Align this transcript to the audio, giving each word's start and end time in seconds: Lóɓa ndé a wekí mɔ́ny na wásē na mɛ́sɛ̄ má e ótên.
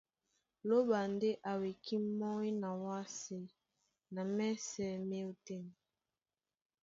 Lóɓa 0.67 0.99
ndé 1.13 1.29
a 1.49 1.51
wekí 1.61 1.95
mɔ́ny 2.17 2.47
na 2.61 2.69
wásē 2.83 3.39
na 4.13 4.21
mɛ́sɛ̄ 4.35 4.89
má 5.07 5.15
e 5.21 5.27
ótên. 5.31 5.65